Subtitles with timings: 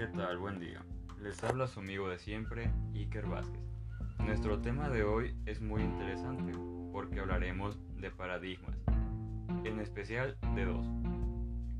[0.00, 0.38] ¿qué tal?
[0.38, 0.82] Buen día.
[1.20, 3.60] Les habla su amigo de siempre, Iker Vázquez.
[4.24, 6.54] Nuestro tema de hoy es muy interesante
[6.90, 8.74] porque hablaremos de paradigmas,
[9.62, 10.86] en especial de dos.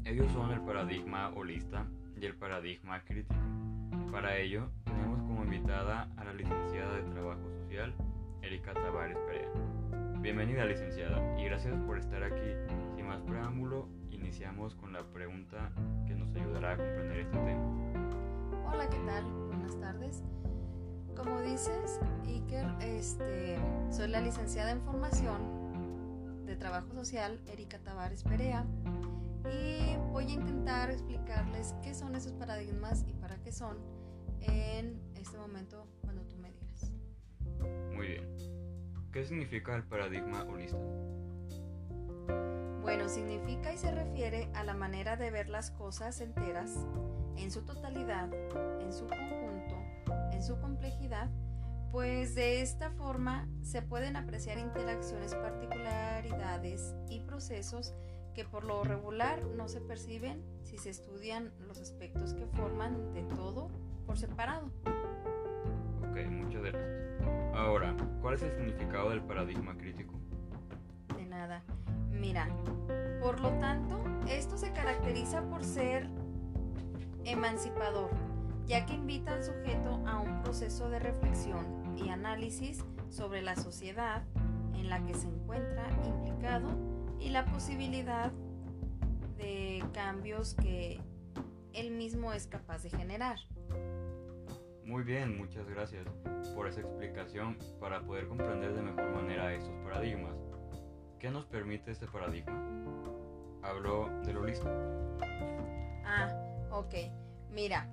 [0.05, 3.41] Ellos son el paradigma holista y el paradigma crítico.
[4.13, 7.95] Para ello, tenemos como invitada a la licenciada de Trabajo Social,
[8.43, 9.49] Erika Tavares Perea.
[10.21, 12.53] Bienvenida licenciada y gracias por estar aquí.
[12.97, 13.89] Sin más preámbulo,
[14.21, 15.73] iniciamos con la pregunta
[16.07, 17.65] que nos ayudará a comprender este tema.
[18.67, 19.25] Hola, ¿qué tal?
[19.49, 20.23] Buenas tardes.
[21.17, 23.59] Como dices, Iker, este,
[23.91, 28.65] soy la licenciada en formación de trabajo social, Erika Tavares Perea,
[29.51, 33.79] y voy a intentar explicarles qué son esos paradigmas y para qué son
[34.43, 36.93] en este momento cuando tú me digas.
[37.95, 38.61] Muy bien.
[39.13, 40.70] ¿Qué significa el paradigma holista?
[43.11, 46.87] Significa y se refiere a la manera de ver las cosas enteras,
[47.37, 48.33] en su totalidad,
[48.81, 49.75] en su conjunto,
[50.31, 51.29] en su complejidad,
[51.91, 57.95] pues de esta forma se pueden apreciar interacciones, particularidades y procesos
[58.33, 63.25] que por lo regular no se perciben si se estudian los aspectos que forman de
[63.25, 63.71] todo
[64.07, 64.71] por separado.
[66.09, 67.11] Ok, muchas gracias.
[67.55, 70.15] Ahora, ¿cuál es el significado del paradigma crítico?
[71.17, 71.65] De nada.
[72.11, 72.49] Mira,
[73.21, 76.09] por lo tanto, esto se caracteriza por ser
[77.25, 78.11] emancipador,
[78.67, 84.25] ya que invita al sujeto a un proceso de reflexión y análisis sobre la sociedad
[84.75, 86.69] en la que se encuentra implicado
[87.19, 88.33] y la posibilidad
[89.37, 91.01] de cambios que
[91.73, 93.39] él mismo es capaz de generar.
[94.85, 96.05] Muy bien, muchas gracias
[96.55, 100.35] por esa explicación para poder comprender de mejor manera estos paradigmas.
[101.19, 103.10] ¿Qué nos permite este paradigma?
[103.63, 104.67] Hablo de lo listo.
[106.05, 106.29] Ah,
[106.71, 106.95] ok.
[107.51, 107.89] Mira,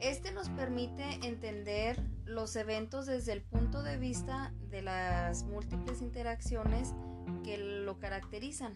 [0.00, 6.94] este nos permite entender los eventos desde el punto de vista de las múltiples interacciones
[7.44, 8.72] que lo caracterizan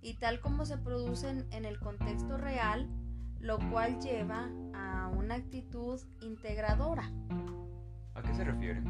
[0.00, 2.88] y tal como se producen en el contexto real,
[3.40, 7.10] lo cual lleva a una actitud integradora.
[8.14, 8.82] ¿A qué se refiere?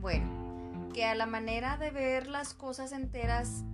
[0.00, 3.64] Bueno, que a la manera de ver las cosas enteras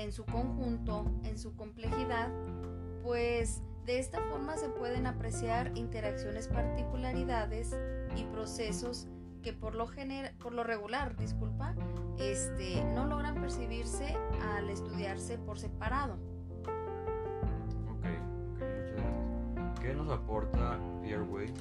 [0.00, 2.30] en su conjunto, en su complejidad,
[3.02, 7.76] pues de esta forma se pueden apreciar interacciones, particularidades
[8.16, 9.08] y procesos
[9.42, 9.90] que por lo,
[10.40, 11.74] por lo regular, disculpa,
[12.18, 14.16] este, no logran percibirse
[14.54, 16.14] al estudiarse por separado.
[17.90, 18.06] Ok,
[18.54, 19.80] ok, muchas gracias.
[19.80, 21.52] ¿Qué nos aporta Pierre Way?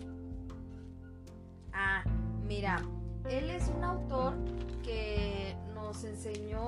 [1.74, 2.04] Ah,
[2.44, 2.82] mira,
[3.30, 4.36] él es un autor
[4.84, 4.91] que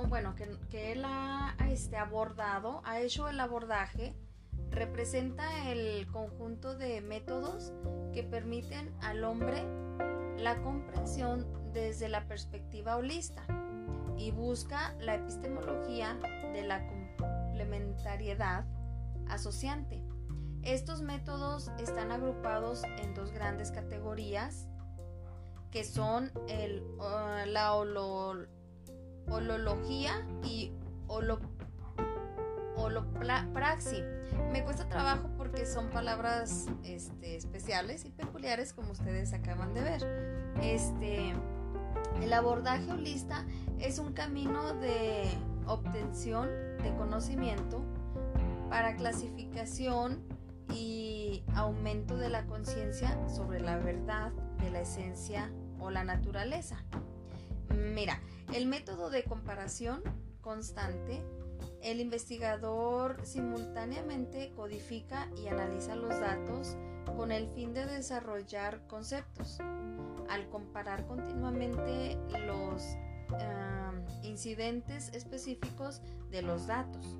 [0.07, 4.15] bueno, que, que él ha este, abordado, ha hecho el abordaje
[4.71, 7.71] representa el conjunto de métodos
[8.13, 9.63] que permiten al hombre
[10.37, 13.45] la comprensión desde la perspectiva holista
[14.17, 16.17] y busca la epistemología
[16.53, 18.65] de la complementariedad
[19.27, 20.03] asociante.
[20.63, 24.67] Estos métodos están agrupados en dos grandes categorías
[25.71, 27.73] que son el, uh, la
[29.29, 30.71] holología y
[32.75, 34.03] holopraxi.
[34.51, 40.53] Me cuesta trabajo porque son palabras este, especiales y peculiares como ustedes acaban de ver.
[40.61, 41.33] Este,
[42.21, 43.45] el abordaje holista
[43.79, 45.29] es un camino de
[45.65, 46.49] obtención
[46.83, 47.81] de conocimiento
[48.69, 50.23] para clasificación
[50.73, 54.31] y aumento de la conciencia sobre la verdad
[54.61, 56.83] de la esencia o la naturaleza.
[57.69, 58.19] Mira,
[58.53, 60.01] el método de comparación
[60.41, 61.21] constante
[61.81, 66.77] el investigador simultáneamente codifica y analiza los datos
[67.17, 69.59] con el fin de desarrollar conceptos.
[70.29, 72.83] Al comparar continuamente los
[74.23, 77.17] incidentes específicos de los datos,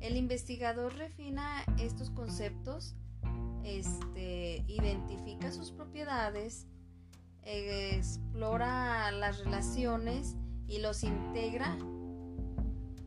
[0.00, 2.94] el investigador refina estos conceptos,
[3.64, 6.68] este, identifica sus propiedades,
[7.42, 10.36] explora las relaciones
[10.68, 11.76] y los integra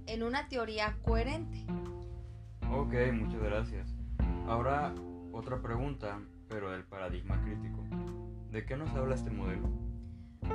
[0.07, 1.65] en una teoría coherente.
[2.71, 3.95] Ok, muchas gracias.
[4.47, 4.95] Ahora
[5.31, 6.19] otra pregunta,
[6.49, 7.83] pero del paradigma crítico.
[8.51, 9.69] ¿De qué nos habla este modelo?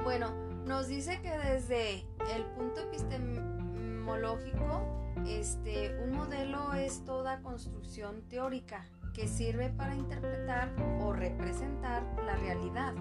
[0.04, 0.30] Bueno,
[0.66, 2.04] nos dice que desde
[2.34, 11.14] el punto epistemológico, este, un modelo es toda construcción teórica que sirve para interpretar o
[11.14, 12.92] representar la realidad.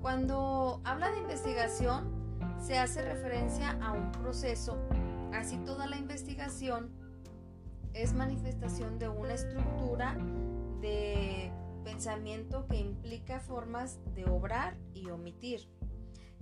[0.00, 2.19] Cuando habla de investigación,
[2.60, 4.76] se hace referencia a un proceso
[5.32, 6.90] Así toda la investigación
[7.94, 10.16] es manifestación de una estructura
[10.80, 11.52] de
[11.84, 15.68] pensamiento que implica formas de obrar y omitir.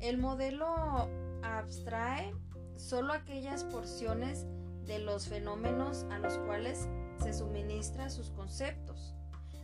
[0.01, 1.09] El modelo
[1.43, 2.35] abstrae
[2.77, 4.47] solo aquellas porciones
[4.85, 6.89] de los fenómenos a los cuales
[7.23, 9.15] se suministra sus conceptos.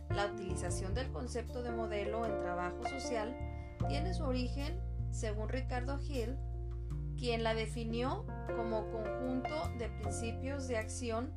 [0.09, 3.35] La utilización del concepto de modelo en trabajo social
[3.87, 4.79] tiene su origen,
[5.15, 6.35] según Ricardo Hill,
[7.17, 8.25] quien la definió
[8.57, 11.31] como conjunto de principios de acción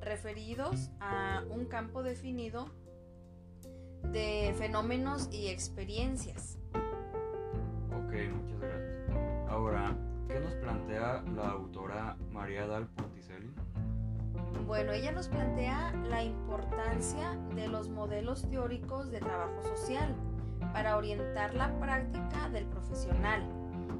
[0.00, 2.66] referidos a un campo definido
[4.02, 6.58] de fenómenos y experiencias.
[6.74, 9.48] Ok, muchas gracias.
[9.48, 9.96] Ahora,
[10.26, 13.52] ¿qué nos plantea la autora María Dal Ponticelli?
[14.66, 20.16] Bueno, ella nos plantea la importancia de los modelos teóricos de trabajo social
[20.72, 22.66] para orientar la práctica del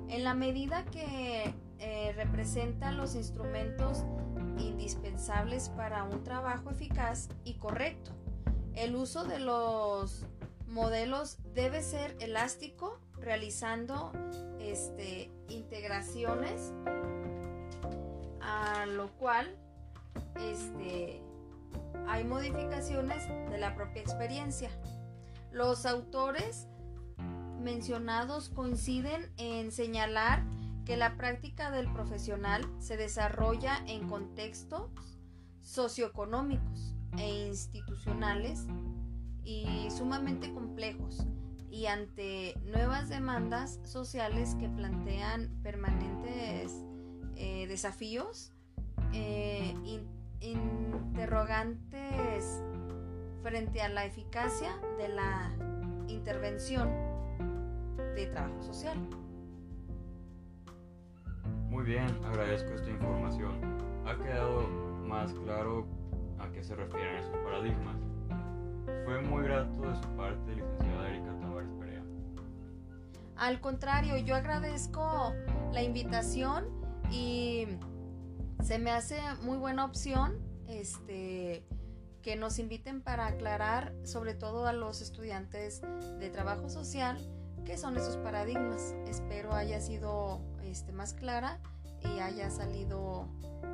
[0.08, 4.04] en la medida que eh, representan los instrumentos
[4.58, 8.12] indispensables para un trabajo eficaz y correcto.
[8.74, 10.26] El uso de los
[10.66, 14.12] modelos debe ser elástico, realizando
[14.60, 16.72] este, integraciones,
[18.40, 19.56] a lo cual
[20.40, 21.22] este,
[22.08, 24.70] hay modificaciones de la propia experiencia.
[25.52, 26.68] Los autores
[27.60, 30.44] mencionados coinciden en señalar
[30.84, 34.90] que la práctica del profesional se desarrolla en contextos
[35.60, 38.66] socioeconómicos e institucionales
[39.44, 41.24] y sumamente complejos
[41.70, 46.84] y ante nuevas demandas sociales que plantean permanentes
[47.36, 48.52] eh, desafíos,
[49.12, 49.72] eh,
[50.40, 52.60] interrogantes
[53.42, 55.52] frente a la eficacia de la
[56.08, 57.09] intervención
[58.20, 58.96] de trabajo social.
[61.68, 63.60] Muy bien, agradezco esta información.
[64.06, 64.66] Ha quedado
[65.06, 65.86] más claro
[66.38, 67.96] a qué se refieren esos paradigmas.
[69.04, 72.02] Fue muy grato de su parte, licenciada Erika Tavares Perea.
[73.36, 75.32] Al contrario, yo agradezco
[75.72, 76.64] la invitación
[77.10, 77.66] y
[78.62, 80.38] se me hace muy buena opción
[80.68, 81.64] este
[82.22, 85.80] que nos inviten para aclarar sobre todo a los estudiantes
[86.18, 87.16] de trabajo social
[87.64, 88.94] qué son esos paradigmas.
[89.06, 91.58] Espero haya sido este, más clara
[92.02, 93.28] y haya salido,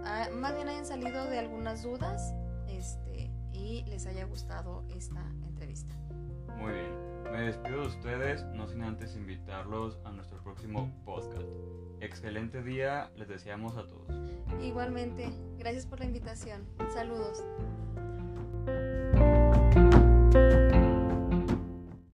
[0.04, 2.34] ah, más bien hayan salido de algunas dudas
[2.68, 5.94] este, y les haya gustado esta entrevista.
[6.58, 7.06] Muy bien.
[7.32, 11.46] Me despido de ustedes, no sin antes invitarlos a nuestro próximo podcast.
[12.00, 14.06] Excelente día, les deseamos a todos.
[14.62, 16.66] Igualmente, gracias por la invitación.
[16.94, 17.44] Saludos.